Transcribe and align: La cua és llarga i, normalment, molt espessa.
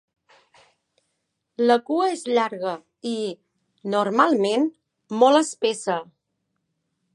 La 1.71 1.75
cua 1.89 2.07
és 2.13 2.23
llarga 2.37 2.73
i, 3.11 3.13
normalment, 3.97 4.65
molt 5.21 5.43
espessa. 5.45 6.03